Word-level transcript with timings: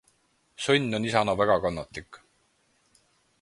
Sõnn 0.67 0.97
on 0.99 1.05
isana 1.09 1.35
väga 1.43 1.59
kannatlik. 1.67 2.19